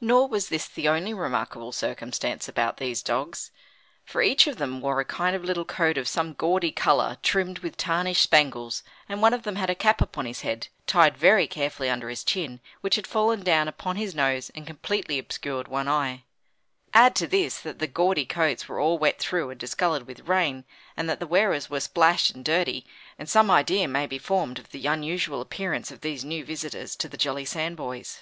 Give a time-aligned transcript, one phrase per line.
[0.00, 3.50] Nor was this the only remarkable circumstance about these dogs,
[4.04, 7.58] for each of them wore a kind of little coat of some gaudy colour trimmed
[7.58, 11.48] with tarnished spangles, and one of them had a cap upon his head, tied very
[11.48, 15.88] carefully under his chin, which had fallen down upon his nose and completely obscured one
[15.88, 16.22] eye;
[16.92, 20.64] add to this, that the gaudy coats were all wet through and discoloured with rain,
[20.96, 22.86] and that the wearers were splashed and dirty,
[23.18, 27.08] and some idea may be formed of the unusual appearance of these new visitors to
[27.08, 28.20] the Jolly Sandboys.